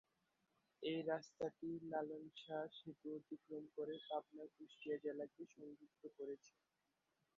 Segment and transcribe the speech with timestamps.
[0.83, 6.53] এই রাস্তাটি লালন শাহ সেতু অতিক্রম করে পাবনা-কুষ্টিয়া জেলাকে সংযুক্ত করেছে।